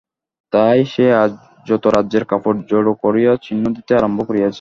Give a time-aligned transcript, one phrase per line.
[0.53, 1.31] তাই সে আজ
[1.67, 4.49] যত রাজ্যের কাপড় জড়ো করিয়া চিহ্ন দিতে আরম্ভ করিয়াছে।